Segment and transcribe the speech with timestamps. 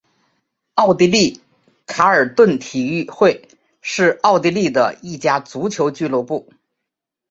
[0.73, 1.39] 奥地利
[1.85, 3.47] 卡尔顿体育会
[3.83, 6.51] 是奥地利的一家足球俱乐部。